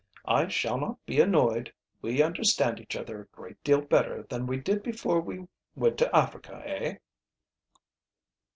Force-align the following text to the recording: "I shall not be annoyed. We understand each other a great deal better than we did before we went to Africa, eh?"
"I 0.25 0.47
shall 0.47 0.79
not 0.79 1.05
be 1.05 1.21
annoyed. 1.21 1.71
We 2.01 2.23
understand 2.23 2.79
each 2.79 2.95
other 2.95 3.21
a 3.21 3.25
great 3.27 3.63
deal 3.63 3.81
better 3.81 4.23
than 4.23 4.47
we 4.47 4.57
did 4.57 4.81
before 4.81 5.21
we 5.21 5.47
went 5.75 5.99
to 5.99 6.09
Africa, 6.15 6.63
eh?" 6.65 6.95